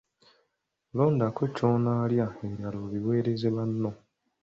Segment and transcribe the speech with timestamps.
[0.97, 3.91] Londako ky'onaalya ebirala obiweereze banno.